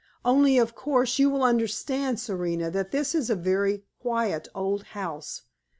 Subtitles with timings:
[0.25, 5.43] Only, of course, you will understand, Serena, that this is a very quiet old house.